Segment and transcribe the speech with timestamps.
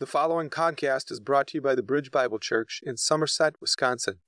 [0.00, 4.20] The following podcast is brought to you by the Bridge Bible Church in Somerset, Wisconsin.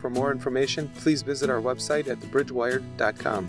[0.00, 3.48] For more information, please visit our website at thebridgewired.com.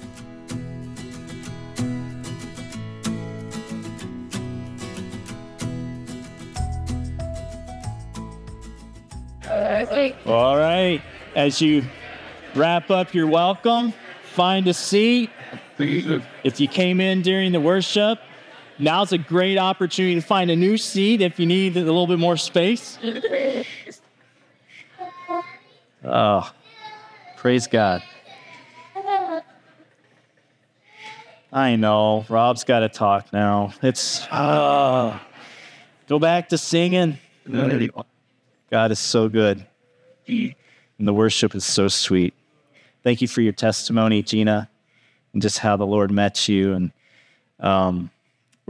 [10.25, 11.03] All right.
[11.35, 11.85] As you
[12.55, 13.93] wrap up your welcome,
[14.33, 15.29] find a seat.
[15.77, 18.19] If you came in during the worship,
[18.79, 22.19] now's a great opportunity to find a new seat if you need a little bit
[22.19, 22.97] more space.
[26.03, 26.51] Oh,
[27.37, 28.01] praise God.
[31.51, 32.25] I know.
[32.29, 33.73] Rob's got to talk now.
[33.81, 35.19] It's, uh,
[36.07, 37.17] go back to singing.
[38.69, 39.65] God is so good.
[40.27, 40.55] And
[40.99, 42.35] the worship is so sweet.
[43.03, 44.69] Thank you for your testimony, Gina,
[45.33, 46.73] and just how the Lord met you.
[46.73, 46.91] And
[47.59, 48.11] um,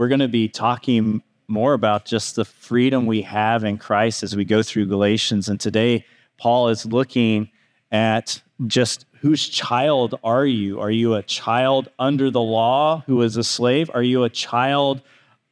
[0.00, 4.34] we're going to be talking more about just the freedom we have in Christ as
[4.34, 5.50] we go through Galatians.
[5.50, 6.06] And today,
[6.38, 7.50] Paul is looking
[7.92, 10.80] at just whose child are you?
[10.80, 13.90] Are you a child under the law who is a slave?
[13.92, 15.02] Are you a child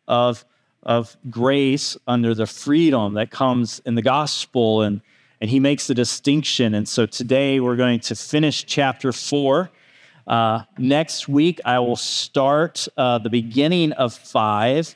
[0.06, 0.46] of,
[0.82, 4.80] of grace under the freedom that comes in the gospel?
[4.80, 5.02] And,
[5.42, 6.72] and he makes the distinction.
[6.72, 9.70] And so today we're going to finish chapter four.
[10.28, 14.94] Uh, next week, I will start uh, the beginning of five.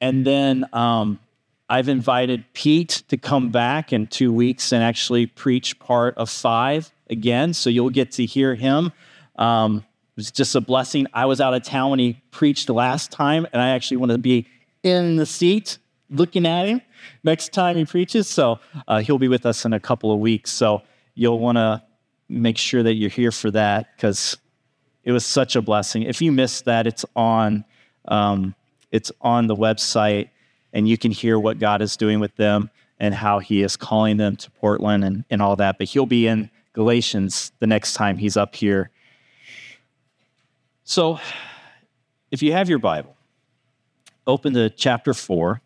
[0.00, 1.20] And then um,
[1.68, 6.90] I've invited Pete to come back in two weeks and actually preach part of five
[7.10, 7.52] again.
[7.52, 8.92] So you'll get to hear him.
[9.36, 11.06] Um, it was just a blessing.
[11.12, 14.18] I was out of town when he preached last time, and I actually want to
[14.18, 14.46] be
[14.82, 16.82] in the seat looking at him
[17.22, 18.28] next time he preaches.
[18.28, 18.58] So
[18.88, 20.50] uh, he'll be with us in a couple of weeks.
[20.50, 20.82] So
[21.14, 21.82] you'll want to
[22.28, 24.36] make sure that you're here for that because
[25.04, 26.02] it was such a blessing.
[26.02, 27.64] If you missed that, it's on
[28.06, 28.54] um,
[28.90, 30.30] it's on the website,
[30.72, 34.16] and you can hear what God is doing with them and how He is calling
[34.16, 35.78] them to Portland and, and all that.
[35.78, 38.90] But he'll be in Galatians the next time he's up here.
[40.84, 41.20] So,
[42.30, 43.16] if you have your Bible,
[44.26, 45.60] open to chapter 4.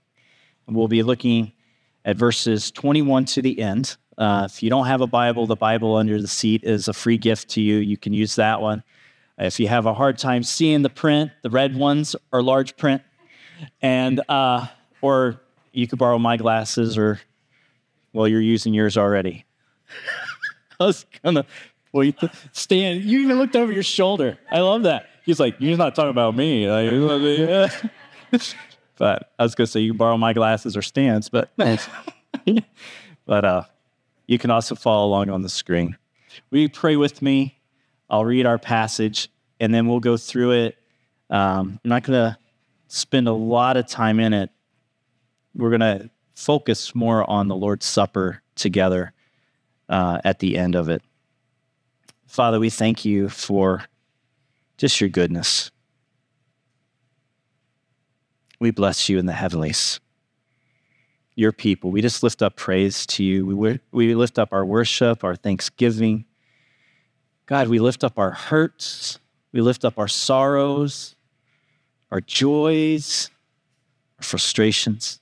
[0.66, 1.52] We'll be looking
[2.04, 3.96] at verses 21 to the end.
[4.16, 7.18] Uh, if you don't have a Bible, the Bible under the seat is a free
[7.18, 7.76] gift to you.
[7.76, 8.82] You can use that one.
[9.38, 13.02] If you have a hard time seeing the print, the red ones are large print,
[13.82, 14.68] and uh,
[15.02, 15.40] or
[15.72, 17.20] you could borrow my glasses, or
[18.12, 19.44] well, you're using yours already.
[20.80, 21.44] I was gonna
[21.90, 23.00] point to Stan.
[23.02, 24.38] You even looked over your shoulder.
[24.50, 25.06] I love that.
[25.24, 26.66] He's like, "You're not talking about me."
[28.96, 31.50] but I was gonna say you can borrow my glasses or Stan's, but
[33.26, 33.62] but uh,
[34.26, 35.96] you can also follow along on the screen.
[36.50, 37.58] Will you pray with me?
[38.08, 40.78] I'll read our passage and then we'll go through it.
[41.30, 42.38] Um, I'm not going to
[42.88, 44.50] spend a lot of time in it.
[45.54, 49.12] We're going to focus more on the Lord's Supper together
[49.88, 51.02] uh, at the end of it.
[52.26, 53.84] Father, we thank you for
[54.76, 55.70] just your goodness.
[58.58, 60.00] We bless you in the heavenlies.
[61.36, 63.44] Your people, we just lift up praise to you.
[63.46, 66.24] We, we lift up our worship, our thanksgiving.
[67.46, 69.18] God, we lift up our hurts,
[69.52, 71.14] we lift up our sorrows,
[72.10, 73.30] our joys,
[74.18, 75.20] our frustrations.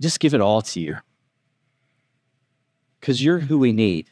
[0.00, 0.96] Just give it all to you.
[3.00, 4.10] Because you're who we need.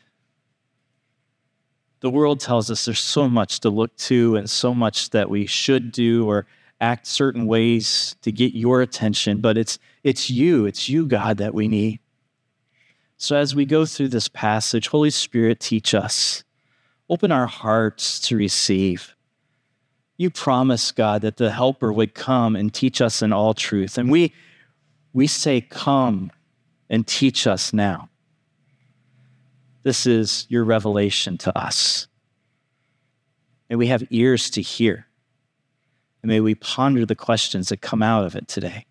[2.01, 5.47] The world tells us there's so much to look to and so much that we
[5.47, 6.47] should do or
[6.81, 11.55] act certain ways to get your attention, but it's, it's you, it's you, God, that
[11.55, 12.01] we need.
[13.17, 16.45] So as we go through this passage, Holy Spirit, teach us.
[17.09, 19.15] Open our hearts to receive.
[20.17, 23.99] You promised, God, that the Helper would come and teach us in all truth.
[23.99, 24.33] And we,
[25.13, 26.31] we say, Come
[26.89, 28.09] and teach us now.
[29.83, 32.07] This is your revelation to us.
[33.69, 35.07] May we have ears to hear.
[36.23, 38.87] And may we ponder the questions that come out of it today.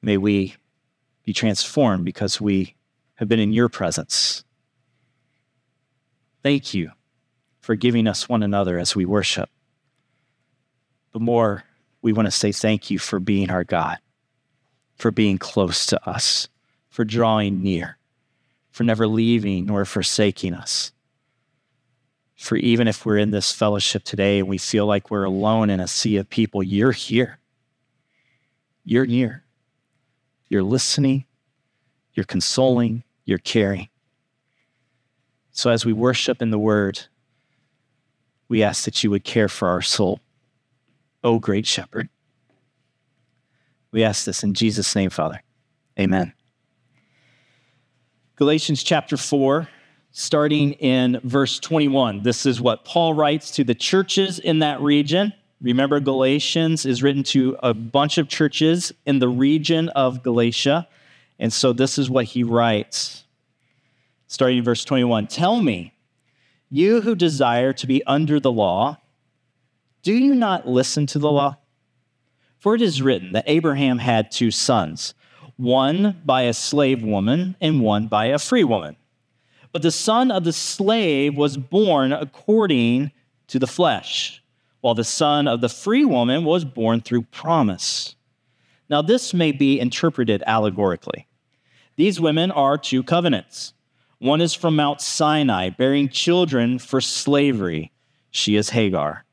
[0.00, 0.54] May we
[1.26, 2.76] be transformed because we
[3.16, 4.44] have been in your presence.
[6.42, 6.92] Thank you
[7.60, 9.50] for giving us one another as we worship.
[11.12, 11.64] But more,
[12.00, 13.98] we want to say thank you for being our God,
[14.94, 16.48] for being close to us,
[16.90, 17.98] for drawing near,
[18.70, 20.92] for never leaving nor forsaking us.
[22.36, 25.80] For even if we're in this fellowship today and we feel like we're alone in
[25.80, 27.40] a sea of people, you're here.
[28.84, 29.45] You're near.
[30.48, 31.24] You're listening,
[32.14, 33.88] you're consoling, you're caring.
[35.50, 37.00] So as we worship in the Word,
[38.48, 40.20] we ask that you would care for our soul.
[41.24, 42.08] O great shepherd.
[43.90, 45.42] We ask this in Jesus' name, Father.
[45.98, 46.32] Amen.
[48.36, 49.66] Galatians chapter 4,
[50.10, 52.22] starting in verse 21.
[52.22, 55.32] This is what Paul writes to the churches in that region.
[55.60, 56.04] Remember, mm-hmm.
[56.04, 60.88] Galatians is written to a bunch of churches in the region of Galatia.
[61.38, 63.24] And so this is what he writes,
[64.26, 65.26] starting in verse 21.
[65.26, 65.92] Tell me,
[66.70, 68.98] you who desire to be under the law,
[70.02, 71.56] do you not listen to the law?
[72.58, 75.14] For it is written that Abraham had two sons,
[75.56, 78.96] one by a slave woman and one by a free woman.
[79.72, 83.12] But the son of the slave was born according
[83.48, 84.42] to the flesh,
[84.86, 88.14] while the son of the free woman was born through promise.
[88.88, 91.26] Now, this may be interpreted allegorically.
[91.96, 93.74] These women are two covenants.
[94.20, 97.90] One is from Mount Sinai, bearing children for slavery.
[98.30, 99.24] She is Hagar.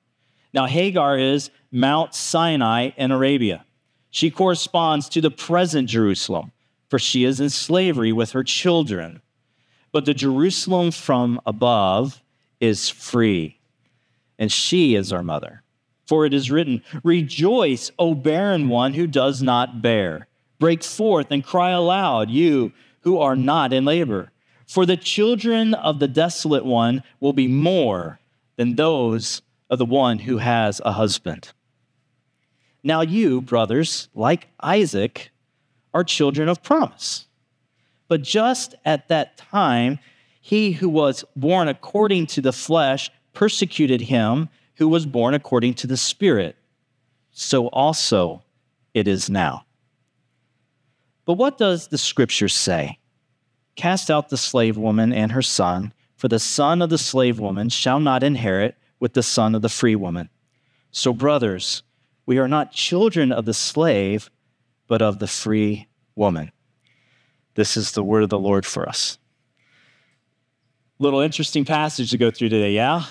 [0.55, 3.63] Now, Hagar is Mount Sinai in Arabia.
[4.09, 6.51] She corresponds to the present Jerusalem,
[6.89, 9.21] for she is in slavery with her children.
[9.91, 12.23] But the Jerusalem from above
[12.59, 13.59] is free,
[14.37, 15.63] and she is our mother.
[16.05, 20.27] For it is written, Rejoice, O barren one who does not bear.
[20.59, 22.71] Break forth and cry aloud, you
[23.01, 24.31] who are not in labor.
[24.67, 28.19] For the children of the desolate one will be more
[28.55, 31.51] than those of the one who has a husband.
[32.83, 35.31] Now, you, brothers, like Isaac,
[35.93, 37.27] are children of promise.
[38.07, 39.99] But just at that time,
[40.41, 45.87] he who was born according to the flesh persecuted him who was born according to
[45.87, 46.55] the Spirit.
[47.31, 48.43] So also
[48.93, 49.65] it is now.
[51.25, 52.99] But what does the scripture say?
[53.75, 57.69] Cast out the slave woman and her son, for the son of the slave woman
[57.69, 60.29] shall not inherit with the son of the free woman.
[60.91, 61.83] So, brothers,
[62.25, 64.29] we are not children of the slave,
[64.87, 66.51] but of the free woman.
[67.55, 69.17] This is the word of the Lord for us.
[70.99, 73.05] Little interesting passage to go through today, yeah?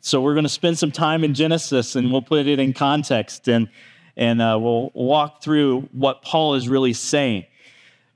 [0.00, 3.48] So we're going to spend some time in Genesis and we'll put it in context
[3.48, 3.68] and,
[4.16, 7.46] and uh, we'll walk through what Paul is really saying.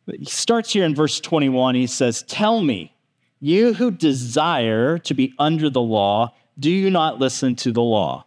[0.06, 1.75] He starts here in verse 21.
[1.75, 2.94] He says, Tell me,
[3.40, 8.25] you who desire to be under the law, do you not listen to the law?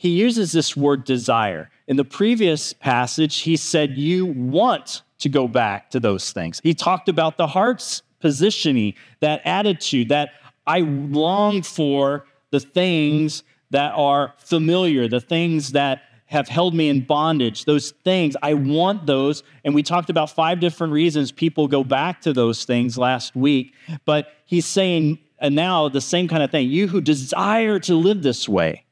[0.00, 1.68] he uses this word desire.
[1.86, 6.58] In the previous passage, he said, You want to go back to those things.
[6.62, 10.30] He talked about the heart's positioning, that attitude, that
[10.66, 17.00] I long for the things that are familiar, the things that have held me in
[17.00, 19.42] bondage, those things, I want those.
[19.64, 23.74] And we talked about five different reasons people go back to those things last week.
[24.04, 28.22] But he's saying, and now the same kind of thing you who desire to live
[28.22, 28.84] this way,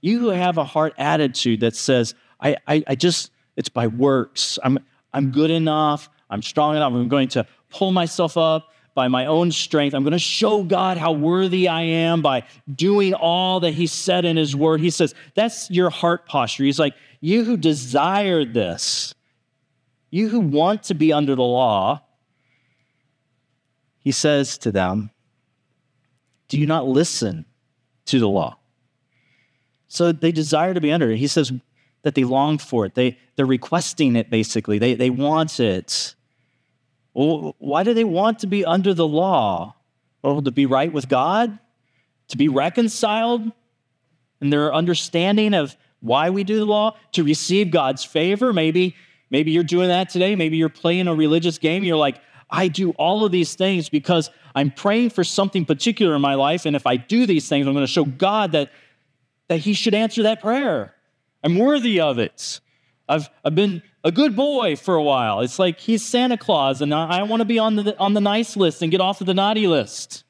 [0.00, 4.58] you who have a heart attitude that says, I, I, I just, it's by works.
[4.64, 4.78] I'm,
[5.12, 6.08] I'm good enough.
[6.28, 6.92] I'm strong enough.
[6.92, 9.94] I'm going to pull myself up by my own strength.
[9.94, 14.24] I'm going to show God how worthy I am by doing all that He said
[14.24, 14.80] in His Word.
[14.80, 16.64] He says, that's your heart posture.
[16.64, 19.14] He's like, you who desire this,
[20.10, 22.02] you who want to be under the law,
[23.98, 25.10] He says to them,
[26.48, 27.44] do you not listen
[28.06, 28.58] to the law?
[29.86, 31.18] So they desire to be under it.
[31.18, 31.52] He says
[32.02, 32.94] that they long for it.
[32.94, 34.78] They, they're requesting it, basically.
[34.78, 36.14] They, they want it.
[37.14, 39.74] Well, why do they want to be under the law?
[40.22, 41.58] Well, to be right with God,
[42.28, 43.50] to be reconciled,
[44.40, 48.52] and their understanding of why we do the law, to receive God's favor.
[48.52, 48.96] Maybe,
[49.30, 50.34] maybe you're doing that today.
[50.34, 51.84] Maybe you're playing a religious game.
[51.84, 56.20] You're like, I do all of these things because I'm praying for something particular in
[56.20, 56.66] my life.
[56.66, 58.70] And if I do these things, I'm going to show God that
[59.48, 60.94] that he should answer that prayer.
[61.42, 62.60] I'm worthy of it.
[63.10, 65.40] I've, I've been a good boy for a while.
[65.40, 68.20] It's like he's Santa Claus, and I, I want to be on the, on the
[68.20, 70.24] nice list and get off of the naughty list.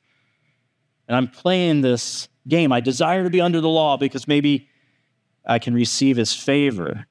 [1.06, 2.72] And I'm playing this game.
[2.72, 4.68] I desire to be under the law because maybe
[5.46, 7.06] I can receive his favor.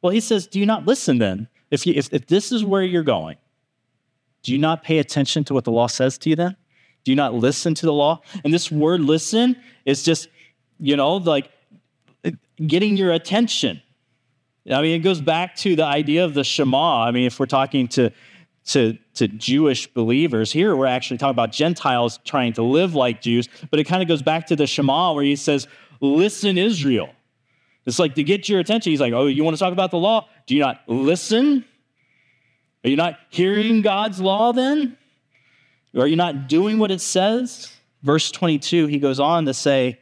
[0.00, 1.48] Well, he says, Do you not listen then?
[1.70, 3.36] If, you, if, if this is where you're going,
[4.42, 6.56] do you not pay attention to what the law says to you then?
[7.04, 8.20] Do you not listen to the law?
[8.44, 10.28] And this word listen is just
[10.78, 11.50] you know, like
[12.64, 13.82] getting your attention.
[14.70, 17.04] I mean, it goes back to the idea of the Shema.
[17.04, 18.12] I mean, if we're talking to
[18.68, 20.52] to, to Jewish believers.
[20.52, 24.08] Here, we're actually talking about Gentiles trying to live like Jews, but it kind of
[24.08, 25.66] goes back to the Shema where he says,
[26.00, 27.10] Listen, Israel.
[27.86, 28.90] It's like to get your attention.
[28.92, 30.28] He's like, Oh, you want to talk about the law?
[30.46, 31.64] Do you not listen?
[32.84, 34.96] Are you not hearing God's law then?
[35.96, 37.72] Are you not doing what it says?
[38.02, 39.98] Verse 22, he goes on to say,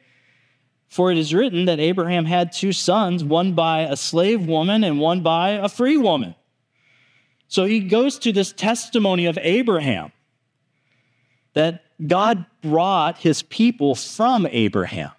[0.96, 4.98] For it is written that Abraham had two sons, one by a slave woman and
[4.98, 6.34] one by a free woman.
[7.48, 10.10] So he goes to this testimony of Abraham
[11.52, 15.10] that God brought his people from Abraham.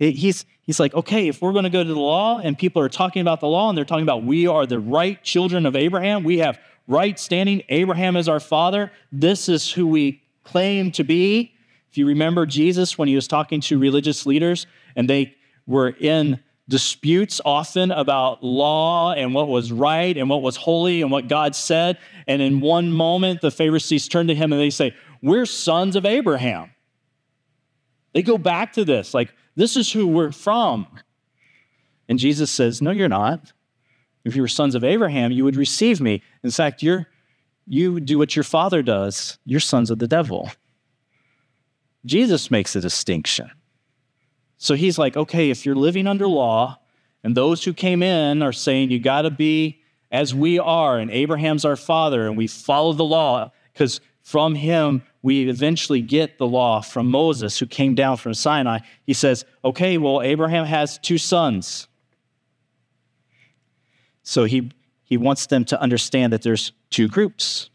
[0.00, 2.88] He's, he's like, okay, if we're going to go to the law and people are
[2.88, 6.24] talking about the law and they're talking about we are the right children of Abraham,
[6.24, 6.58] we have
[6.88, 11.52] right standing, Abraham is our father, this is who we claim to be.
[11.90, 15.34] If you remember Jesus when he was talking to religious leaders and they
[15.66, 21.10] were in disputes often about law and what was right and what was holy and
[21.10, 21.98] what God said.
[22.26, 26.04] And in one moment, the Pharisees turn to him and they say, We're sons of
[26.04, 26.70] Abraham.
[28.12, 30.86] They go back to this, like, this is who we're from.
[32.08, 33.52] And Jesus says, No, you're not.
[34.24, 36.22] If you were sons of Abraham, you would receive me.
[36.42, 37.06] In fact, you're,
[37.66, 39.38] you do what your father does.
[39.44, 40.50] You're sons of the devil.
[42.06, 43.50] Jesus makes a distinction.
[44.56, 46.78] So he's like, okay, if you're living under law,
[47.22, 51.10] and those who came in are saying you got to be as we are, and
[51.10, 56.46] Abraham's our father, and we follow the law, because from him we eventually get the
[56.46, 58.78] law from Moses, who came down from Sinai.
[59.04, 61.88] He says, okay, well, Abraham has two sons.
[64.22, 64.70] So he,
[65.02, 67.70] he wants them to understand that there's two groups.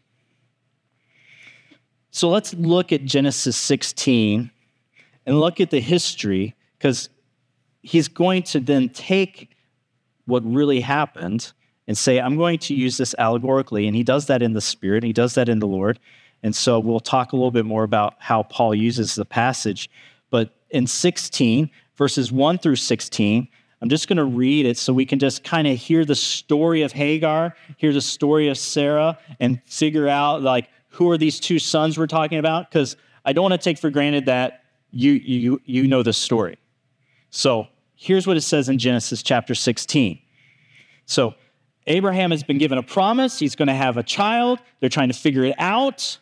[2.14, 4.50] So let's look at Genesis 16
[5.24, 7.08] and look at the history because
[7.80, 9.48] he's going to then take
[10.26, 11.52] what really happened
[11.88, 13.86] and say, I'm going to use this allegorically.
[13.86, 15.98] And he does that in the Spirit, he does that in the Lord.
[16.42, 19.88] And so we'll talk a little bit more about how Paul uses the passage.
[20.28, 23.48] But in 16, verses 1 through 16,
[23.80, 26.82] I'm just going to read it so we can just kind of hear the story
[26.82, 31.58] of Hagar, hear the story of Sarah, and figure out like who are these two
[31.58, 32.70] sons we're talking about?
[32.70, 36.58] Because I don't want to take for granted that you, you, you know the story.
[37.30, 40.20] So here's what it says in Genesis chapter 16.
[41.06, 41.34] So
[41.86, 43.38] Abraham has been given a promise.
[43.38, 44.58] He's going to have a child.
[44.80, 46.18] They're trying to figure it out.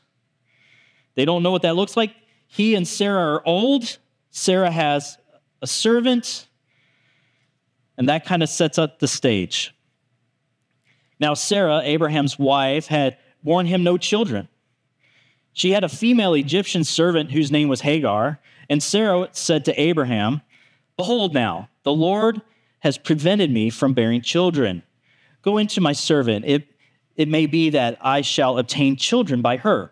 [1.16, 2.14] They don't know what that looks like.
[2.46, 3.98] He and Sarah are old.
[4.30, 5.18] Sarah has
[5.60, 6.46] a servant.
[7.98, 9.74] And that kind of sets up the stage.
[11.18, 14.48] Now, Sarah, Abraham's wife, had borne him no children.
[15.52, 18.38] She had a female Egyptian servant whose name was Hagar.
[18.68, 20.42] And Sarah said to Abraham,
[20.96, 22.40] Behold, now, the Lord
[22.80, 24.82] has prevented me from bearing children.
[25.42, 26.44] Go into my servant.
[26.46, 26.66] It,
[27.16, 29.90] it may be that I shall obtain children by her.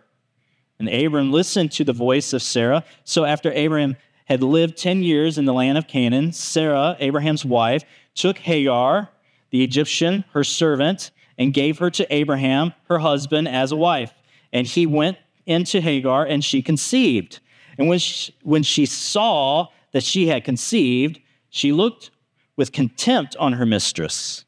[0.78, 2.84] And Abram listened to the voice of Sarah.
[3.04, 3.96] So after Abram
[4.26, 7.84] had lived 10 years in the land of Canaan, Sarah, Abraham's wife,
[8.14, 9.08] took Hagar,
[9.50, 14.12] the Egyptian, her servant, and gave her to Abraham, her husband, as a wife.
[14.52, 15.16] And he went
[15.48, 17.40] into Hagar, and she conceived.
[17.78, 22.10] And when she, when she saw that she had conceived, she looked
[22.56, 24.44] with contempt on her mistress.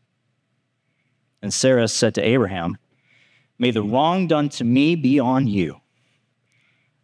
[1.43, 2.77] And Sarah said to Abraham,
[3.59, 5.81] May the wrong done to me be on you.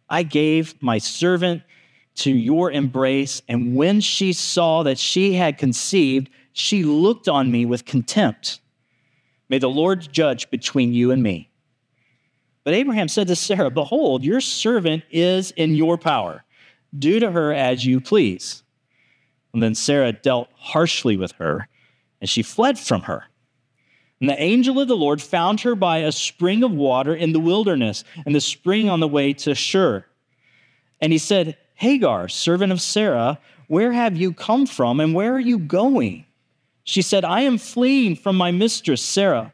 [0.09, 1.63] I gave my servant
[2.15, 7.65] to your embrace, and when she saw that she had conceived, she looked on me
[7.65, 8.59] with contempt.
[9.49, 11.49] May the Lord judge between you and me.
[12.67, 16.43] But Abraham said to Sarah, Behold, your servant is in your power.
[16.99, 18.61] Do to her as you please.
[19.53, 21.69] And then Sarah dealt harshly with her,
[22.19, 23.23] and she fled from her.
[24.19, 27.39] And the angel of the Lord found her by a spring of water in the
[27.39, 30.03] wilderness, and the spring on the way to Shur.
[30.99, 35.39] And he said, Hagar, servant of Sarah, where have you come from, and where are
[35.39, 36.25] you going?
[36.83, 39.53] She said, I am fleeing from my mistress, Sarah.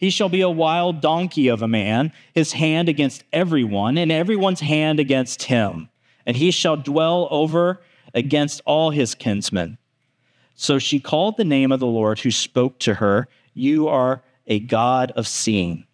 [0.00, 4.60] He shall be a wild donkey of a man, his hand against everyone, and everyone's
[4.60, 5.90] hand against him.
[6.24, 7.82] And he shall dwell over
[8.14, 9.76] against all his kinsmen.
[10.54, 14.58] So she called the name of the Lord who spoke to her, You are a
[14.58, 15.84] God of seeing.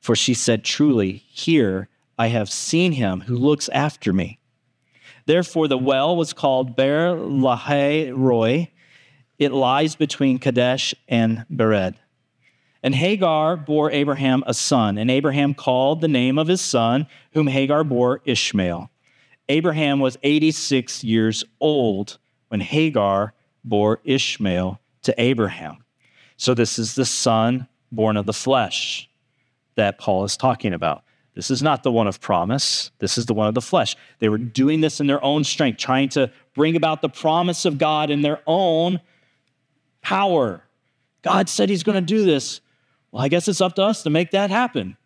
[0.00, 1.88] For she said, Truly, here
[2.18, 4.38] I have seen him who looks after me.
[5.24, 8.70] Therefore, the well was called Beer Lahai Roi.
[9.38, 11.94] It lies between Kadesh and Bered.
[12.82, 17.48] And Hagar bore Abraham a son, and Abraham called the name of his son, whom
[17.48, 18.90] Hagar bore Ishmael.
[19.48, 22.18] Abraham was 86 years old
[22.48, 25.84] when Hagar bore Ishmael to Abraham.
[26.36, 29.08] So, this is the son born of the flesh
[29.74, 31.02] that Paul is talking about.
[31.34, 32.90] This is not the one of promise.
[32.98, 33.96] This is the one of the flesh.
[34.18, 37.78] They were doing this in their own strength, trying to bring about the promise of
[37.78, 39.00] God in their own
[40.02, 40.64] power.
[41.22, 42.60] God said he's going to do this.
[43.10, 44.96] Well, I guess it's up to us to make that happen.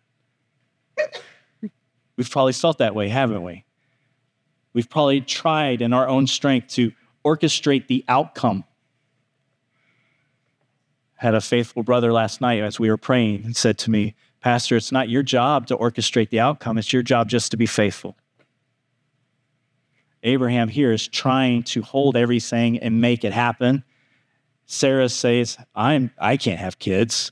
[2.15, 3.65] We've probably felt that way, haven't we?
[4.73, 6.91] We've probably tried in our own strength to
[7.25, 8.65] orchestrate the outcome.
[11.15, 14.75] Had a faithful brother last night as we were praying and said to me, Pastor,
[14.75, 18.17] it's not your job to orchestrate the outcome, it's your job just to be faithful.
[20.23, 23.83] Abraham here is trying to hold everything and make it happen.
[24.65, 27.31] Sarah says, I'm, I can't have kids.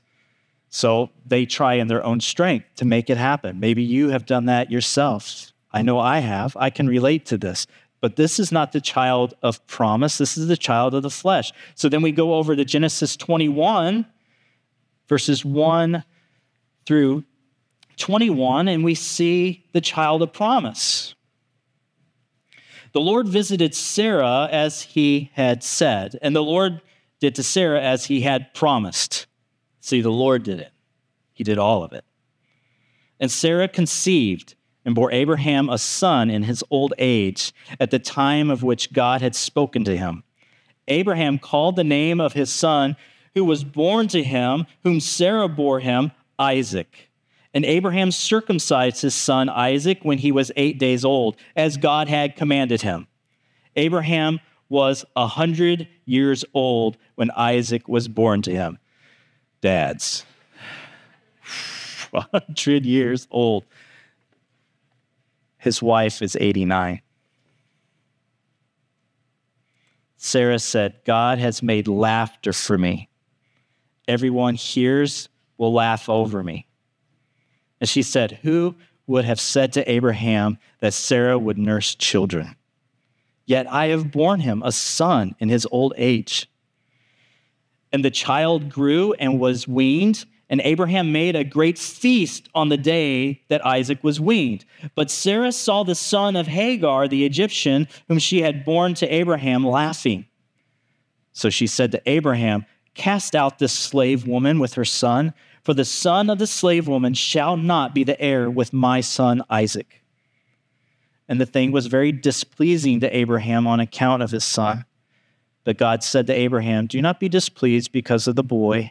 [0.74, 3.60] So they try in their own strength to make it happen.
[3.60, 5.52] Maybe you have done that yourself.
[5.70, 6.56] I know I have.
[6.56, 7.66] I can relate to this.
[8.00, 10.16] But this is not the child of promise.
[10.16, 11.52] This is the child of the flesh.
[11.74, 14.06] So then we go over to Genesis 21,
[15.08, 16.04] verses 1
[16.86, 17.24] through
[17.98, 21.14] 21, and we see the child of promise.
[22.92, 26.80] The Lord visited Sarah as he had said, and the Lord
[27.20, 29.26] did to Sarah as he had promised.
[29.82, 30.72] See, the Lord did it,
[31.32, 32.04] he did all of it.
[33.18, 38.48] And Sarah conceived and bore Abraham a son in his old age, at the time
[38.48, 40.22] of which God had spoken to him.
[40.86, 42.96] Abraham called the name of his son
[43.34, 47.10] who was born to him, whom Sarah bore him, Isaac.
[47.52, 52.36] And Abraham circumcised his son Isaac when he was eight days old, as God had
[52.36, 53.08] commanded him.
[53.74, 58.78] Abraham was a hundred years old when Isaac was born to him.
[59.62, 60.26] Dads,
[62.12, 63.64] hundred years old.
[65.56, 67.00] His wife is 89.
[70.16, 73.08] Sarah said, God has made laughter for me.
[74.06, 76.66] Everyone hears will laugh over me.
[77.80, 78.74] And she said, Who
[79.06, 82.56] would have said to Abraham that Sarah would nurse children?
[83.46, 86.48] Yet I have borne him a son in his old age.
[87.92, 92.76] And the child grew and was weaned, and Abraham made a great feast on the
[92.76, 94.64] day that Isaac was weaned.
[94.94, 99.66] But Sarah saw the son of Hagar, the Egyptian, whom she had borne to Abraham,
[99.66, 100.26] laughing.
[101.32, 105.84] So she said to Abraham, Cast out this slave woman with her son for the
[105.84, 110.02] son of the slave woman shall not be the heir with my son Isaac.
[111.28, 114.84] And the thing was very displeasing to Abraham on account of his son.
[115.64, 118.90] But God said to Abraham, Do not be displeased because of the boy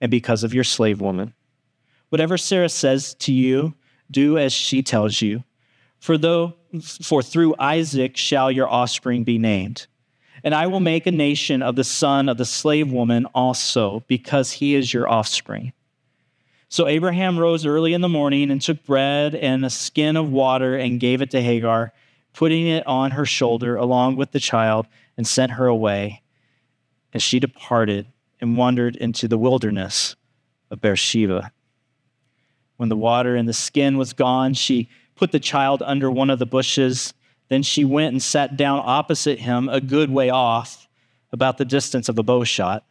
[0.00, 1.34] and because of your slave woman.
[2.10, 3.74] Whatever Sarah says to you,
[4.10, 5.44] do as she tells you.
[5.98, 9.86] For though for through Isaac shall your offspring be named.
[10.44, 14.52] And I will make a nation of the son of the slave woman also, because
[14.52, 15.72] he is your offspring.
[16.68, 20.74] So Abraham rose early in the morning and took bread and a skin of water
[20.74, 21.92] and gave it to Hagar,
[22.32, 26.22] putting it on her shoulder along with the child, and sent her away.
[27.12, 28.06] And she departed
[28.40, 30.16] and wandered into the wilderness
[30.70, 31.52] of Beersheba.
[32.76, 36.38] When the water in the skin was gone, she put the child under one of
[36.38, 37.14] the bushes.
[37.48, 40.88] Then she went and sat down opposite him, a good way off,
[41.30, 42.84] about the distance of a bow shot.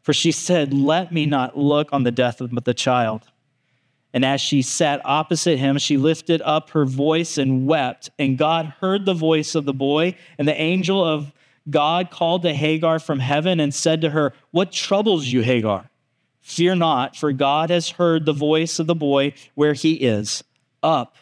[0.00, 3.22] For she said, Let me not look on the death of the child.
[4.14, 8.08] And as she sat opposite him, she lifted up her voice and wept.
[8.18, 10.16] And God heard the voice of the boy.
[10.38, 11.32] And the angel of
[11.68, 15.90] God called to Hagar from heaven and said to her, What troubles you, Hagar?
[16.40, 20.42] Fear not, for God has heard the voice of the boy where he is.
[20.82, 21.16] Up,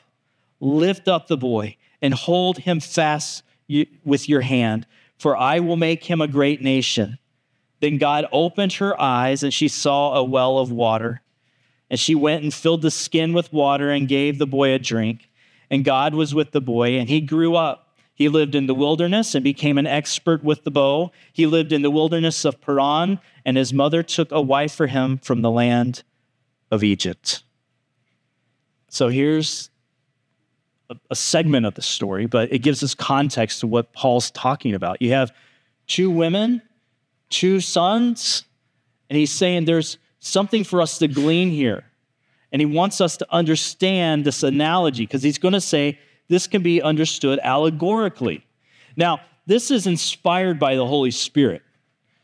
[0.60, 3.42] lift up the boy, and hold him fast
[4.04, 7.18] with your hand, for I will make him a great nation
[7.82, 11.20] then God opened her eyes, and she saw a well of water.
[11.92, 15.30] And she went and filled the skin with water and gave the boy a drink.
[15.70, 17.94] And God was with the boy, and he grew up.
[18.14, 21.12] He lived in the wilderness and became an expert with the bow.
[21.32, 25.18] He lived in the wilderness of Paran, and his mother took a wife for him
[25.18, 26.02] from the land
[26.72, 27.44] of Egypt.
[28.88, 29.70] So here's
[31.08, 35.00] a, segment of the story, but it gives us context to what Paul's talking about.
[35.00, 35.30] You have
[35.86, 36.60] two women
[37.32, 38.44] two sons.
[39.10, 41.84] And he's saying there's something for us to glean here.
[42.52, 46.62] And he wants us to understand this analogy because he's going to say this can
[46.62, 48.44] be understood allegorically.
[48.96, 51.62] Now, this is inspired by the Holy Spirit.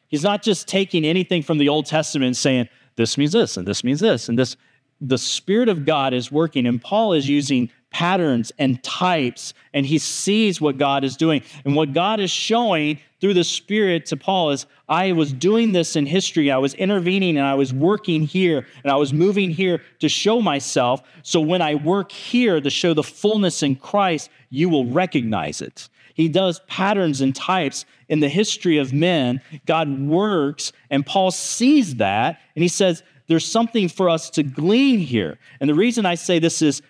[0.06, 3.66] He's not just taking anything from the Old Testament and saying, this means this, and
[3.66, 4.56] this means this, and this.
[5.00, 9.98] The Spirit of God is working, and Paul is using patterns and types, and he
[9.98, 11.42] sees what God is doing.
[11.64, 15.96] And what God is showing through the Spirit to Paul is I was doing this
[15.96, 16.50] in history.
[16.50, 20.40] I was intervening and I was working here and I was moving here to show
[20.40, 21.02] myself.
[21.22, 25.88] So when I work here to show the fullness in Christ, you will recognize it.
[26.14, 29.40] He does patterns and types in the history of men.
[29.66, 34.98] God works, and Paul sees that, and he says, There's something for us to glean
[34.98, 35.38] here.
[35.60, 36.82] And the reason I say this is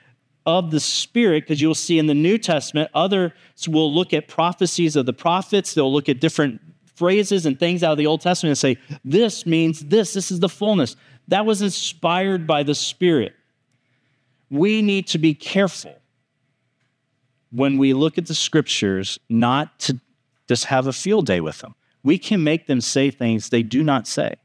[0.49, 3.33] of the Spirit, because you'll see in the New Testament, others
[3.69, 6.63] will look at prophecies of the prophets, they'll look at different
[6.95, 10.41] phrases and things out of the Old Testament and say, This means this, this is
[10.41, 10.97] the fullness.
[11.29, 13.35] That was inspired by the Spirit.
[14.49, 15.95] We need to be careful
[17.51, 20.01] when we look at the scriptures not to
[20.49, 21.75] just have a field day with them.
[22.03, 24.37] We can make them say things they do not say.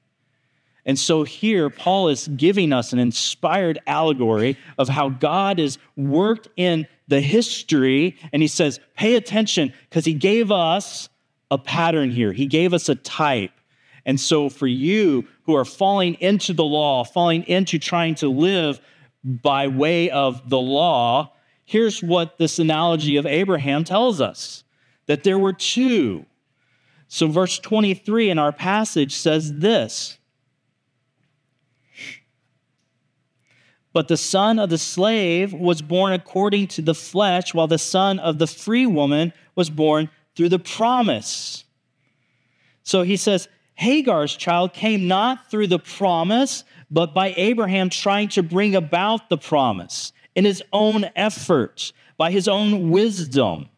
[0.86, 6.50] And so here, Paul is giving us an inspired allegory of how God has worked
[6.58, 8.18] in the history.
[8.34, 11.10] And he says, pay attention because he gave us
[11.50, 13.52] a pattern here, he gave us a type.
[14.06, 18.82] And so for you who are falling into the law, falling into trying to live
[19.24, 24.64] by way of the law, here's what this analogy of Abraham tells us
[25.06, 26.26] that there were two.
[27.08, 30.18] So, verse 23 in our passage says this
[33.94, 38.18] But the son of the slave was born according to the flesh, while the son
[38.20, 41.64] of the free woman was born through the promise.
[42.82, 48.44] So he says, Hagar's child came not through the promise, but by Abraham trying to
[48.44, 53.70] bring about the promise in his own effort, by his own wisdom.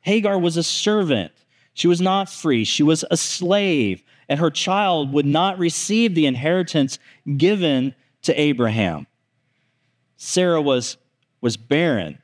[0.00, 1.32] Hagar was a servant.
[1.74, 2.64] She was not free.
[2.64, 6.98] She was a slave, and her child would not receive the inheritance
[7.36, 9.06] given to Abraham.
[10.24, 10.96] Sarah was,
[11.42, 12.18] was barren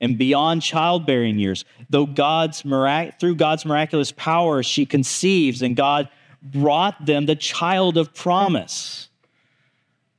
[0.00, 1.64] and beyond childbearing years.
[1.90, 6.08] Though God's through God's miraculous power, she conceives, and God
[6.40, 9.08] brought them the child of promise.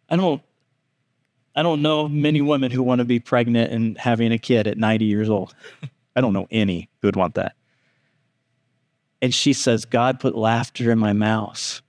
[0.09, 0.41] I don't,
[1.55, 4.77] I don't know many women who want to be pregnant and having a kid at
[4.77, 5.55] 90 years old.
[6.17, 7.55] I don't know any who would want that.
[9.21, 11.81] And she says, God put laughter in my mouth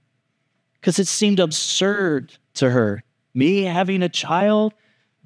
[0.74, 3.02] because it seemed absurd to her.
[3.34, 4.72] Me having a child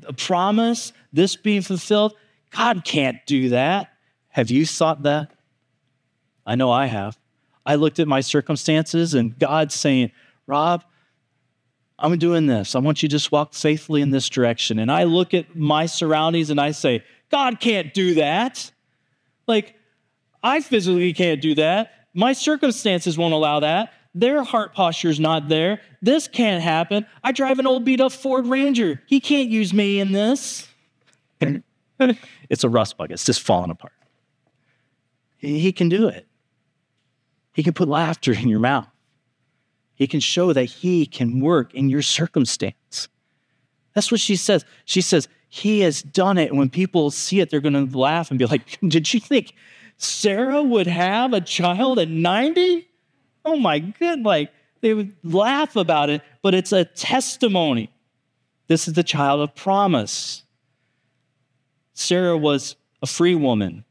[0.07, 2.15] a promise, this being fulfilled.
[2.51, 3.93] God can't do that.
[4.29, 5.31] Have you thought that?
[6.47, 7.19] I know I have.
[7.65, 10.11] I looked at my circumstances and God saying,
[10.47, 10.85] Rob,
[11.99, 12.75] I'm doing this.
[12.75, 14.79] I want you to just walk faithfully in this direction.
[14.79, 18.73] And I look at my surroundings and I say, God can't do that.
[19.47, 19.75] Like,
[20.43, 21.93] I physically can't do that.
[22.15, 23.93] My circumstances won't allow that.
[24.15, 25.81] Their heart posture is not there.
[26.03, 27.07] This can't happen.
[27.23, 29.01] I drive an old beat up Ford Ranger.
[29.07, 30.69] He can't use me in this.
[32.49, 33.13] it's a rust bucket.
[33.13, 33.93] It's just falling apart.
[35.39, 36.27] He can do it.
[37.53, 38.89] He can put laughter in your mouth.
[39.95, 43.09] He can show that he can work in your circumstance.
[43.95, 44.65] That's what she says.
[44.85, 46.51] She says, He has done it.
[46.51, 49.55] And when people see it, they're going to laugh and be like, Did you think
[49.99, 52.89] Sarah would have a child at 90?
[53.45, 57.91] Oh my good, like they would laugh about it, but it's a testimony.
[58.67, 60.43] This is the child of promise.
[61.95, 63.85] Sarah was a free woman.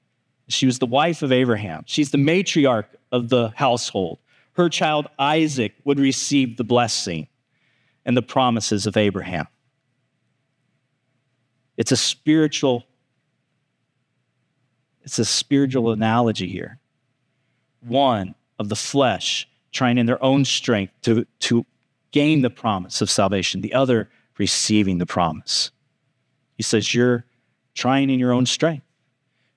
[0.48, 1.84] She was the wife of Abraham.
[1.86, 4.20] She's the matriarch of the household.
[4.54, 7.28] Her child Isaac would receive the blessing
[8.06, 9.48] and the promises of Abraham.
[11.78, 12.86] It's a spiritual
[15.04, 16.78] it's a spiritual analogy here.
[17.80, 21.66] One of the flesh, trying in their own strength to, to
[22.12, 25.72] gain the promise of salvation, the other receiving the promise.
[26.58, 27.26] He says, You're
[27.74, 28.86] trying in your own strength.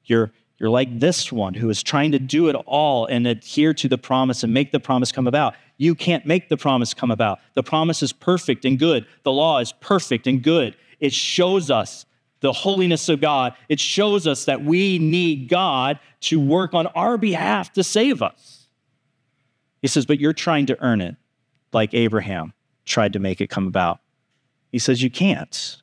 [0.05, 3.89] You're, you're like this one who is trying to do it all and adhere to
[3.89, 5.55] the promise and make the promise come about.
[5.77, 7.41] You can't make the promise come about.
[7.55, 9.07] The promise is perfect and good.
[9.25, 10.77] The law is perfect and good.
[11.01, 12.07] It shows us
[12.41, 13.55] the holiness of God.
[13.69, 18.62] It shows us that we need God to work on our behalf to save us.
[19.83, 21.17] He says, But you're trying to earn it
[21.73, 24.01] like Abraham tried to make it come about.
[24.71, 25.79] He says, You can't.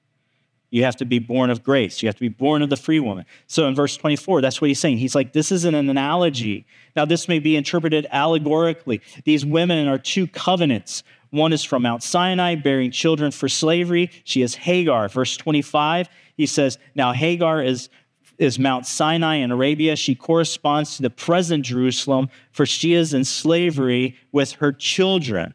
[0.72, 2.02] You have to be born of grace.
[2.02, 3.26] You have to be born of the free woman.
[3.48, 4.98] So in verse 24, that's what he's saying.
[4.98, 6.66] He's like, This is an analogy.
[6.96, 9.02] Now, this may be interpreted allegorically.
[9.26, 11.04] These women are two covenants.
[11.32, 14.10] One is from Mount Sinai, bearing children for slavery.
[14.24, 15.08] She is Hagar.
[15.10, 17.90] Verse 25, he says, Now Hagar is
[18.40, 19.96] is Mount Sinai in Arabia.
[19.96, 25.54] She corresponds to the present Jerusalem, for she is in slavery with her children.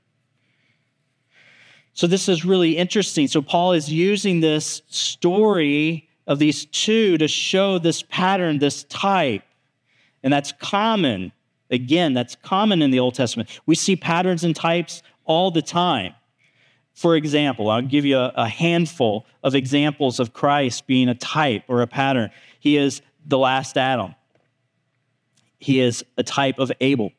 [1.95, 3.27] So, this is really interesting.
[3.27, 9.43] So, Paul is using this story of these two to show this pattern, this type.
[10.23, 11.33] And that's common.
[11.71, 13.49] Again, that's common in the Old Testament.
[13.67, 16.15] We see patterns and types all the time.
[16.95, 21.83] For example, I'll give you a, handful of examples of Christ being a type or
[21.83, 22.31] a pattern.
[22.65, 24.15] He is the last Adam,
[25.59, 27.13] he is a type of Abel,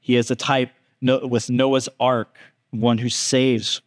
[0.00, 2.36] he is a type with Noah's ark,
[2.70, 3.80] one who saves.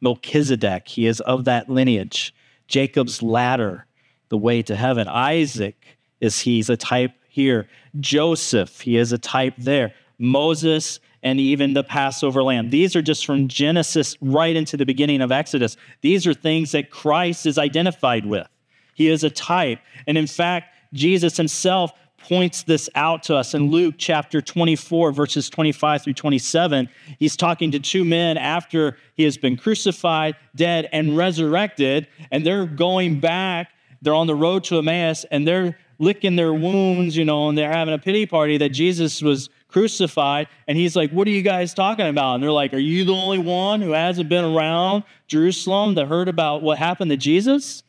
[0.00, 2.34] Melchizedek, he is of that lineage.
[2.66, 3.84] Jacob's ladder,
[4.30, 5.06] the way to heaven.
[5.06, 7.68] Isaac is he's a type here.
[8.00, 9.92] Joseph, he is a type there.
[10.18, 12.70] Moses and even the Passover lamb.
[12.70, 15.76] These are just from Genesis right into the beginning of Exodus.
[16.00, 18.48] These are things that Christ is identified with.
[18.94, 19.78] He is a type.
[20.06, 25.50] And in fact, Jesus himself points this out to us in Luke chapter 24, verses
[25.50, 26.88] 25 through 27.
[27.18, 32.66] He's talking to two men after he has been crucified, dead, and resurrected, and they're
[32.66, 33.70] going back.
[34.00, 37.72] They're on the road to Emmaus, and they're licking their wounds, you know, and they're
[37.72, 40.48] having a pity party that Jesus was crucified.
[40.66, 42.34] And he's like, What are you guys talking about?
[42.34, 46.28] And they're like, Are you the only one who hasn't been around Jerusalem that heard
[46.28, 47.82] about what happened to Jesus?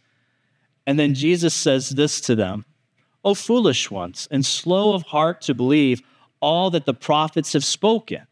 [0.88, 2.66] And then Jesus says this to them
[3.24, 6.02] O foolish ones, and slow of heart to believe
[6.40, 8.28] all that the prophets have spoken.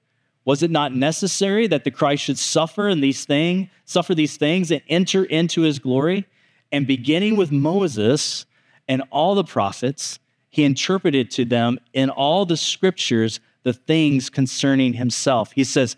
[0.45, 4.71] Was it not necessary that the Christ should suffer in these things, suffer these things,
[4.71, 6.27] and enter into his glory?
[6.71, 8.45] And beginning with Moses
[8.87, 14.93] and all the prophets, he interpreted to them in all the scriptures the things concerning
[14.93, 15.53] himself.
[15.53, 15.95] He says,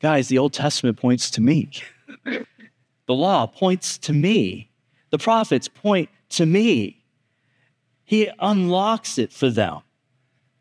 [0.00, 1.70] Guys, the Old Testament points to me.
[2.24, 4.69] the law points to me.
[5.10, 7.02] The prophets point to me.
[8.04, 9.80] He unlocks it for them.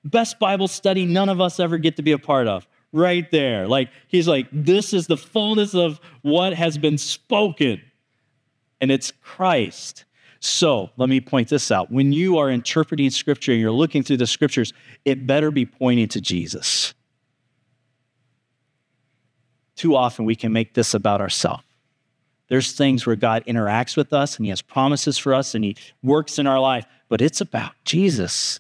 [0.04, 2.68] Best Bible study none of us ever get to be a part of.
[2.92, 3.68] Right there.
[3.68, 7.82] Like, he's like, this is the fullness of what has been spoken.
[8.82, 10.06] And it's Christ.
[10.40, 11.92] So let me point this out.
[11.92, 14.74] When you are interpreting scripture and you're looking through the scriptures,
[15.06, 16.94] it better be pointing to Jesus.
[19.76, 21.64] Too often we can make this about ourselves.
[22.50, 25.78] There's things where God interacts with us and He has promises for us and He
[26.04, 28.60] works in our life, but it's about Jesus.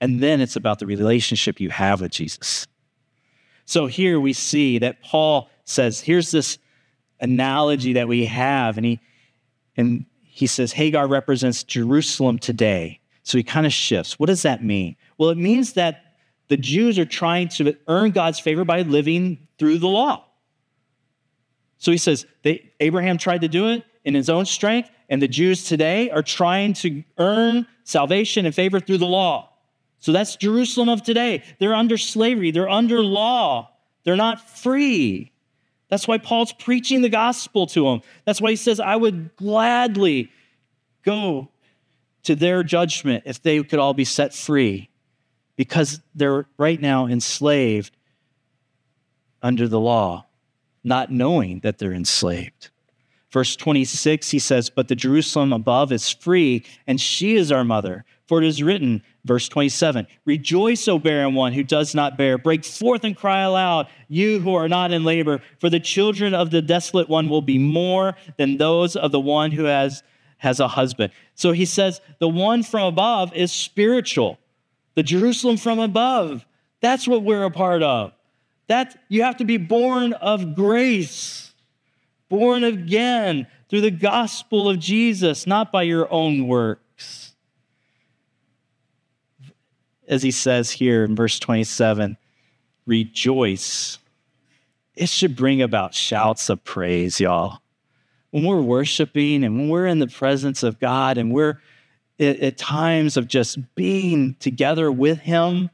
[0.00, 2.66] And then it's about the relationship you have with Jesus.
[3.64, 6.58] So here we see that Paul says, here's this
[7.20, 9.00] analogy that we have, and he
[9.76, 13.00] and he says Hagar represents Jerusalem today.
[13.24, 14.18] So he kind of shifts.
[14.18, 14.96] What does that mean?
[15.18, 16.14] Well, it means that
[16.48, 20.24] the Jews are trying to earn God's favor by living through the law.
[21.78, 25.28] So he says they, Abraham tried to do it in his own strength, and the
[25.28, 29.50] Jews today are trying to earn salvation and favor through the law.
[30.00, 31.42] So that's Jerusalem of today.
[31.58, 33.70] They're under slavery, they're under law,
[34.04, 35.32] they're not free.
[35.88, 38.02] That's why Paul's preaching the gospel to them.
[38.26, 40.30] That's why he says, I would gladly
[41.02, 41.48] go
[42.24, 44.90] to their judgment if they could all be set free
[45.56, 47.96] because they're right now enslaved
[49.42, 50.26] under the law,
[50.84, 52.70] not knowing that they're enslaved.
[53.30, 58.04] Verse 26, he says, But the Jerusalem above is free, and she is our mother.
[58.26, 62.36] For it is written, verse 27, Rejoice, O barren one who does not bear.
[62.36, 66.50] Break forth and cry aloud, you who are not in labor, for the children of
[66.50, 70.02] the desolate one will be more than those of the one who has,
[70.38, 71.12] has a husband.
[71.34, 74.38] So he says, The one from above is spiritual.
[74.94, 76.44] The Jerusalem from above,
[76.80, 78.12] that's what we're a part of.
[78.68, 81.52] That you have to be born of grace,
[82.28, 87.28] born again through the gospel of Jesus, not by your own works
[90.08, 92.16] as he says here in verse 27,
[92.86, 93.98] rejoice.
[94.96, 97.60] It should bring about shouts of praise, y'all.
[98.30, 101.60] When we're worshiping and when we're in the presence of God and we're
[102.18, 105.70] at, times of just being together with Him,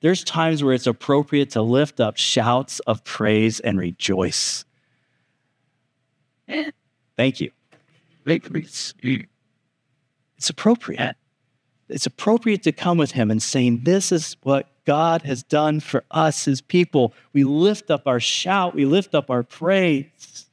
[0.00, 4.64] there's times where it's appropriate to lift up shouts of praise and rejoice.
[7.16, 7.50] Thank you.
[10.36, 11.16] It's appropriate
[11.88, 16.04] it's appropriate to come with him and saying, This is what God has done for
[16.10, 17.14] us, his people.
[17.32, 20.46] We lift up our shout, we lift up our praise.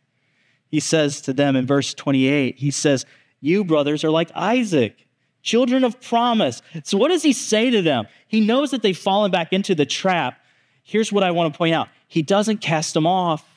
[0.70, 3.06] He says to them in verse 28, He says,
[3.42, 5.05] You brothers are like Isaac,
[5.46, 6.62] children of promise.
[6.84, 8.08] So, what does he say to them?
[8.28, 10.38] He knows that they've fallen back into the trap.
[10.84, 13.48] Here's what I want to point out He doesn't cast them off.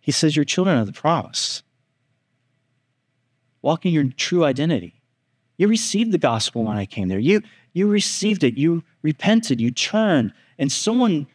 [0.00, 1.62] He says, You're children of the promise
[3.66, 4.94] walking your true identity.
[5.56, 7.18] You received the gospel when I came there.
[7.18, 8.56] You, you received it.
[8.56, 9.60] You repented.
[9.60, 10.32] You turned.
[10.56, 11.26] And someone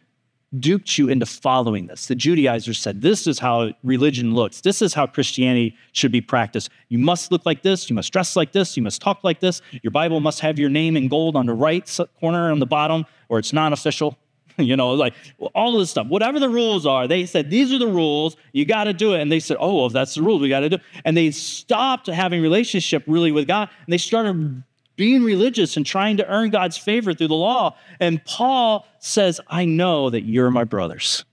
[0.58, 2.06] duped you into following this.
[2.06, 4.60] The Judaizers said, This is how religion looks.
[4.60, 6.70] This is how Christianity should be practiced.
[6.88, 7.88] You must look like this.
[7.88, 8.76] You must dress like this.
[8.76, 9.62] You must talk like this.
[9.82, 13.06] Your Bible must have your name in gold on the right corner on the bottom,
[13.28, 14.18] or it's non official.
[14.58, 15.14] you know, like
[15.54, 16.06] all of this stuff.
[16.06, 18.36] Whatever the rules are, they said, These are the rules.
[18.52, 19.20] You got to do it.
[19.20, 20.82] And they said, Oh, well, that's the rules, we got to do it.
[21.04, 24.62] And they stopped having relationship really with God, and they started
[25.02, 27.76] being religious and trying to earn God's favor through the law.
[27.98, 31.24] And Paul says, I know that you're my brothers.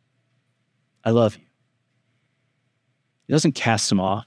[1.03, 1.43] I love you.
[3.27, 4.25] He doesn't cast them off.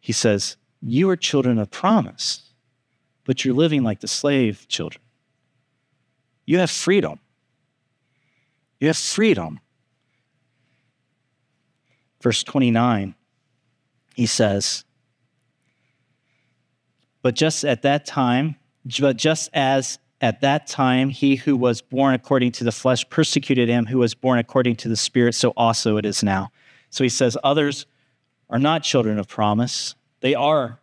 [0.00, 2.42] He says, You are children of promise,
[3.22, 5.04] but you're living like the slave children.
[6.46, 7.20] You have freedom.
[8.80, 9.60] You have freedom.
[12.20, 13.14] Verse 29,
[14.16, 14.84] he says,
[17.26, 18.54] but just at that time,
[19.00, 23.68] but just as at that time he who was born according to the flesh persecuted
[23.68, 26.52] him who was born according to the spirit, so also it is now.
[26.88, 27.86] So he says, others
[28.48, 29.96] are not children of promise.
[30.20, 30.78] They are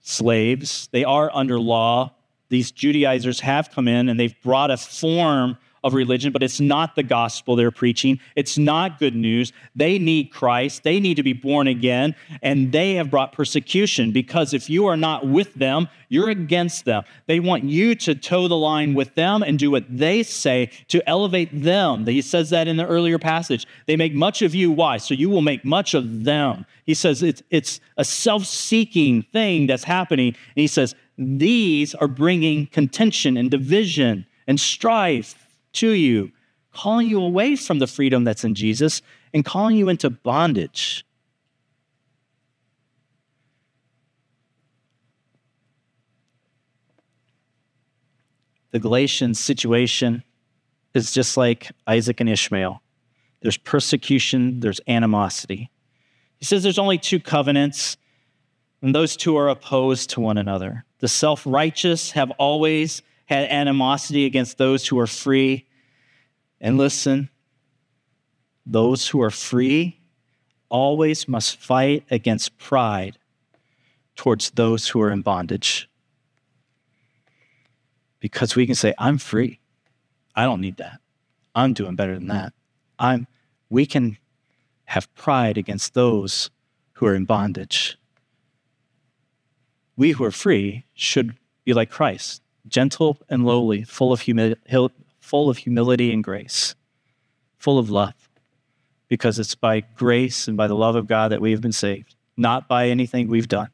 [0.00, 0.88] slaves.
[0.90, 2.14] They are under law.
[2.48, 6.94] These Judaizers have come in and they've brought a form of religion, but it's not
[6.96, 8.20] the gospel they're preaching.
[8.36, 9.52] It's not good news.
[9.74, 10.82] They need Christ.
[10.82, 14.96] They need to be born again, and they have brought persecution because if you are
[14.96, 17.04] not with them, you're against them.
[17.26, 21.06] They want you to toe the line with them and do what they say to
[21.08, 22.06] elevate them.
[22.06, 23.66] He says that in the earlier passage.
[23.86, 24.70] They make much of you.
[24.70, 24.96] Why?
[24.96, 26.64] So you will make much of them.
[26.84, 30.28] He says it's, it's a self seeking thing that's happening.
[30.28, 35.47] And he says, these are bringing contention and division and strife
[35.78, 36.32] to you,
[36.72, 41.04] calling you away from the freedom that's in Jesus and calling you into bondage.
[48.70, 50.22] The Galatian situation
[50.94, 52.82] is just like Isaac and Ishmael.
[53.40, 55.70] There's persecution, there's animosity.
[56.38, 57.96] He says there's only two covenants,
[58.82, 60.84] and those two are opposed to one another.
[60.98, 65.67] The self righteous have always had animosity against those who are free,
[66.60, 67.30] and listen,
[68.66, 70.00] those who are free
[70.68, 73.18] always must fight against pride
[74.16, 75.88] towards those who are in bondage.
[78.20, 79.60] Because we can say, I'm free.
[80.34, 81.00] I don't need that.
[81.54, 82.52] I'm doing better than that.
[82.98, 83.26] I'm
[83.70, 84.16] we can
[84.86, 86.50] have pride against those
[86.94, 87.98] who are in bondage.
[89.96, 94.94] We who are free should be like Christ, gentle and lowly, full of humility
[95.28, 96.74] full of humility and grace,
[97.58, 98.14] full of love,
[99.08, 102.16] because it's by grace and by the love of God that we have been saved,
[102.38, 103.68] not by anything we've done.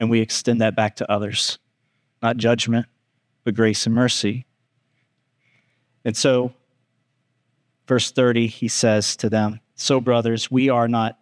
[0.00, 1.60] And we extend that back to others,
[2.20, 2.86] not judgment,
[3.44, 4.44] but grace and mercy.
[6.04, 6.52] And so,
[7.86, 11.16] verse 30, he says to them, So, brothers, we are not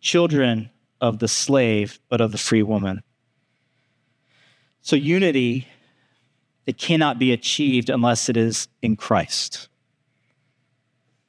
[0.00, 3.04] children of the slave, but of the free woman.
[4.80, 5.68] So, unity
[6.66, 9.68] it cannot be achieved unless it is in Christ.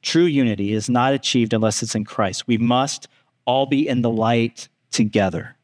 [0.01, 2.47] True unity is not achieved unless it's in Christ.
[2.47, 3.07] We must
[3.45, 5.55] all be in the light together.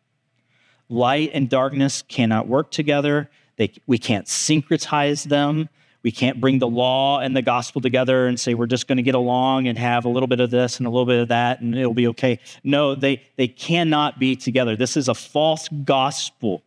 [0.90, 3.30] Light and darkness cannot work together.
[3.58, 5.70] They, we can't syncretize them.
[6.04, 9.04] We can't bring the law and the gospel together and say we're just going to
[9.04, 11.62] get along and have a little bit of this and a little bit of that
[11.62, 12.40] and it'll be okay.
[12.64, 14.76] No, they, they cannot be together.
[14.76, 16.62] This is a false gospel.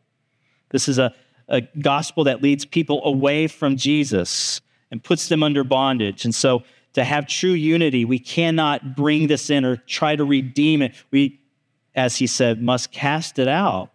[0.70, 1.14] This is a,
[1.48, 6.24] a gospel that leads people away from Jesus and puts them under bondage.
[6.24, 6.62] And so,
[6.94, 10.94] to have true unity, we cannot bring this in or try to redeem it.
[11.10, 11.40] We,
[11.94, 13.90] as he said, must cast it out.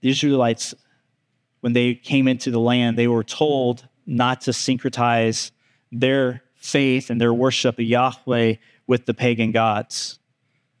[0.00, 0.74] The Israelites,
[1.60, 5.50] when they came into the land, they were told not to syncretize
[5.92, 8.54] their faith and their worship of Yahweh
[8.86, 10.19] with the pagan gods.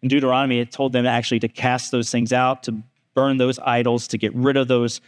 [0.02, 2.82] In Deuteronomy, it told them actually to cast those things out, to
[3.14, 5.00] burn those idols, to get rid of those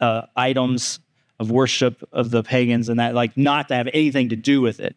[0.00, 1.00] uh, items
[1.38, 4.78] of worship of the pagans, and that, like, not to have anything to do with
[4.78, 4.94] it.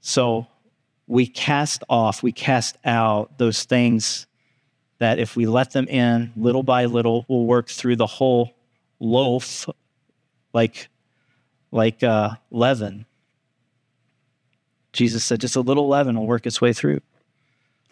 [0.00, 0.46] So
[1.08, 4.26] we cast off, we cast out those things
[4.98, 8.52] that if we let them in little by little, will work through the whole
[8.98, 9.68] loaf
[10.52, 10.88] like,
[11.70, 13.04] like uh, leaven.
[14.96, 17.00] Jesus said just a little leaven will work its way through.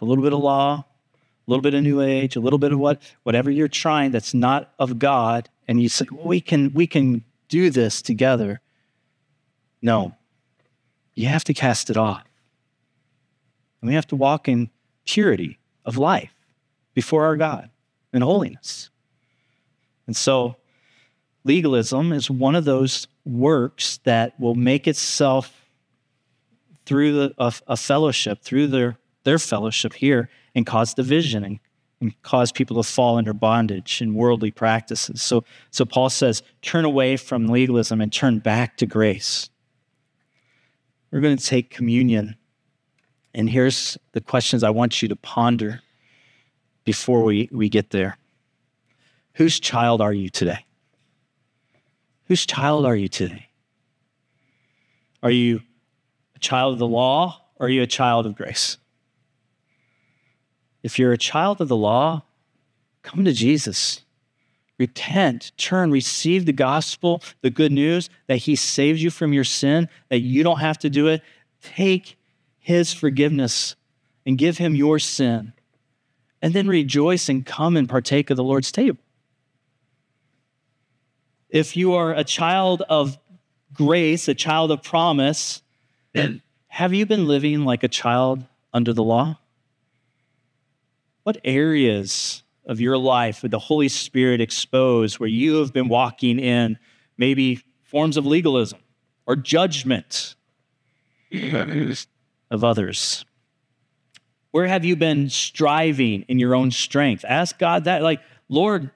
[0.00, 0.84] A little bit of law,
[1.46, 4.34] a little bit of new age, a little bit of what, whatever you're trying that's
[4.34, 8.60] not of God, and you say, well, we can, we can do this together.
[9.82, 10.14] No,
[11.14, 12.24] you have to cast it off.
[13.80, 14.70] And we have to walk in
[15.04, 16.32] purity of life
[16.94, 17.70] before our God
[18.12, 18.88] in holiness.
[20.06, 20.56] And so
[21.44, 25.63] legalism is one of those works that will make itself
[26.86, 31.60] through the, a, a fellowship, through their, their fellowship here, and cause division and,
[32.00, 35.22] and cause people to fall under bondage and worldly practices.
[35.22, 39.48] So, so Paul says, turn away from legalism and turn back to grace.
[41.10, 42.36] We're going to take communion.
[43.34, 45.80] And here's the questions I want you to ponder
[46.84, 48.18] before we, we get there.
[49.34, 50.64] Whose child are you today?
[52.26, 53.48] Whose child are you today?
[55.22, 55.62] Are you
[56.44, 58.76] child of the law or are you a child of grace?
[60.82, 62.24] If you're a child of the law,
[63.02, 64.02] come to Jesus.
[64.78, 69.88] Repent, turn, receive the gospel, the good news that He saves you from your sin,
[70.10, 71.22] that you don't have to do it.
[71.62, 72.18] Take
[72.58, 73.76] His forgiveness
[74.26, 75.54] and give Him your sin.
[76.42, 78.98] And then rejoice and come and partake of the Lord's table.
[81.48, 83.16] If you are a child of
[83.72, 85.62] grace, a child of promise,
[86.68, 89.38] have you been living like a child under the law?
[91.24, 96.38] What areas of your life would the Holy Spirit expose where you have been walking
[96.38, 96.78] in
[97.16, 98.78] maybe forms of legalism
[99.26, 100.34] or judgment
[102.50, 103.24] of others?
[104.50, 107.24] Where have you been striving in your own strength?
[107.28, 108.90] Ask God that, like, Lord,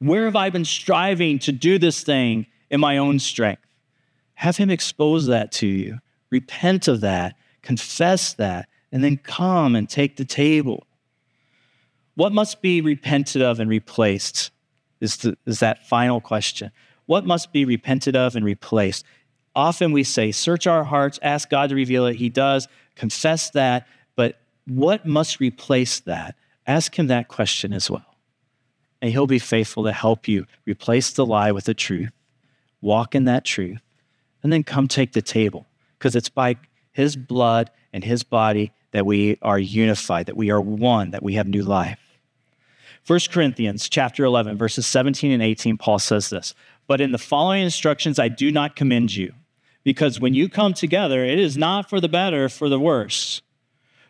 [0.00, 3.62] where have I been striving to do this thing in my own strength?
[4.34, 5.98] Have Him expose that to you.
[6.30, 10.86] Repent of that, confess that, and then come and take the table.
[12.14, 14.50] What must be repented of and replaced
[15.00, 16.70] is, the, is that final question.
[17.06, 19.04] What must be repented of and replaced?
[19.54, 22.16] Often we say, search our hearts, ask God to reveal it.
[22.16, 23.86] He does, confess that.
[24.16, 26.34] But what must replace that?
[26.66, 28.08] Ask Him that question as well
[29.00, 32.10] and he'll be faithful to help you replace the lie with the truth,
[32.80, 33.80] walk in that truth,
[34.42, 35.66] and then come take the table
[35.98, 36.56] because it's by
[36.92, 41.34] his blood and his body that we are unified, that we are one, that we
[41.34, 41.98] have new life.
[43.06, 46.54] 1 Corinthians chapter 11 verses 17 and 18 Paul says this,
[46.86, 49.34] "But in the following instructions I do not commend you,
[49.82, 53.42] because when you come together it is not for the better for the worse."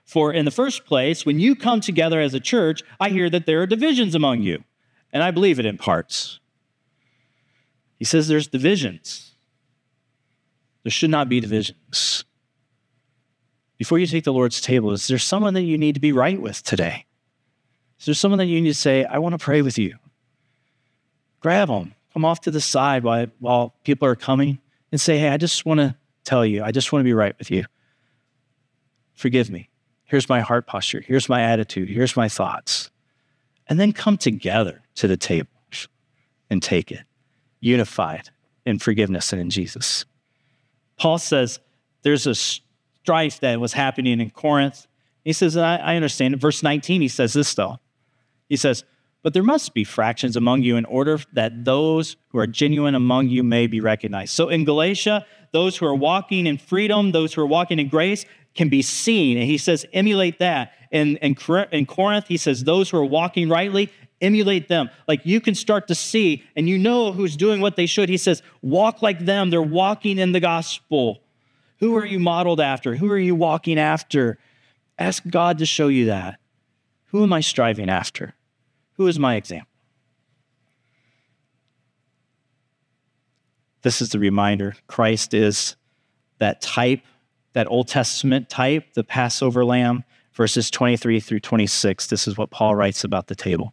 [0.05, 3.45] For in the first place, when you come together as a church, I hear that
[3.45, 4.65] there are divisions among you
[5.13, 6.41] and I believe it in parts.
[7.99, 9.28] He says there's divisions.
[10.89, 12.25] There should not be divisions.
[13.77, 16.41] Before you take the Lord's table, is there someone that you need to be right
[16.41, 17.05] with today?
[18.01, 19.99] Is there someone that you need to say, I want to pray with you?
[21.41, 24.61] Grab them, come off to the side while, while people are coming
[24.91, 27.39] and say, Hey, I just want to tell you, I just want to be right
[27.39, 27.67] with you.
[29.13, 29.69] Forgive me.
[30.05, 31.03] Here's my heart posture.
[31.07, 31.91] Here's my attitude.
[31.91, 32.91] Here's my thoughts
[33.69, 35.51] and then come together to the table
[36.49, 37.05] and take it,
[37.61, 38.31] unified
[38.65, 40.07] in forgiveness and in Jesus.
[40.99, 41.61] Paul says
[42.03, 44.87] there's a strife that was happening in Corinth.
[45.25, 46.41] He says, I, I understand it.
[46.41, 47.79] Verse 19, he says this though.
[48.49, 48.85] He says,
[49.23, 53.29] But there must be fractions among you in order that those who are genuine among
[53.29, 54.33] you may be recognized.
[54.33, 58.25] So in Galatia, those who are walking in freedom, those who are walking in grace,
[58.55, 59.37] can be seen.
[59.37, 60.73] And he says, emulate that.
[60.91, 61.37] In, in,
[61.73, 63.91] in Corinth, he says, those who are walking rightly,
[64.21, 64.91] emulate them.
[65.07, 68.09] Like you can start to see and you know who's doing what they should.
[68.09, 69.51] He says, walk like them.
[69.51, 71.21] They're walking in the gospel.
[71.79, 72.97] Who are you modeled after?
[72.97, 74.39] Who are you walking after?
[74.99, 76.41] Ask God to show you that.
[77.07, 78.35] Who am I striving after?
[78.95, 79.69] Who is my example?
[83.83, 85.77] This is the reminder Christ is
[86.39, 87.01] that type
[87.53, 92.07] that Old Testament type, the Passover lamb, verses 23 through 26.
[92.07, 93.73] This is what Paul writes about the table.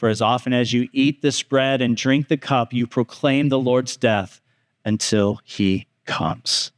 [0.00, 3.58] For as often as you eat this bread and drink the cup, you proclaim the
[3.58, 4.40] Lord's death
[4.82, 6.72] until he comes.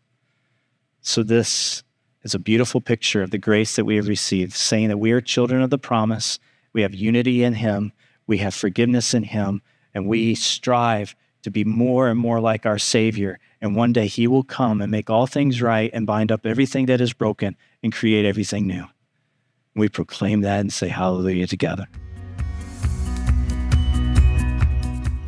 [1.03, 1.85] So, this
[2.25, 5.21] is a beautiful picture of the grace that we have received, saying that we are
[5.21, 6.41] children of the promise,
[6.73, 7.93] we have unity in him,
[8.27, 9.63] we have forgiveness in him,
[9.95, 13.39] and we strive to be more and more like our Savior.
[13.61, 16.87] And one day He will come and make all things right and bind up everything
[16.87, 18.87] that is broken and create everything new.
[19.77, 21.87] We proclaim that and say hallelujah together.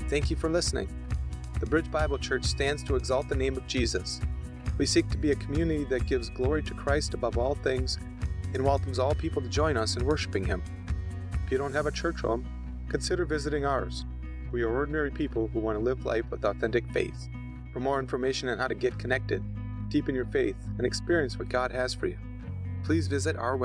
[0.08, 0.88] Thank you for listening.
[1.60, 4.20] The Bridge Bible Church stands to exalt the name of Jesus.
[4.76, 7.98] We seek to be a community that gives glory to Christ above all things
[8.52, 10.62] and welcomes all people to join us in worshiping Him.
[11.44, 12.46] If you don't have a church home,
[12.90, 14.04] consider visiting ours.
[14.52, 17.28] We are ordinary people who want to live life with authentic faith.
[17.72, 19.42] For more information on how to get connected,
[19.88, 22.18] deepen your faith, and experience what God has for you,
[22.84, 23.62] please visit our website